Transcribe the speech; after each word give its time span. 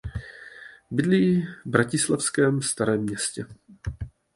Bydlí 0.91 1.41
v 1.41 1.47
bratislavském 1.65 2.61
Starém 2.61 3.01
Městě. 3.03 3.45